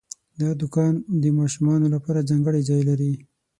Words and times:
دا 0.39 0.49
دوکان 0.61 0.93
د 1.23 1.25
ماشومانو 1.39 1.85
لپاره 1.95 2.27
ځانګړی 2.29 2.61
ځای 2.69 2.81
لري. 2.89 3.13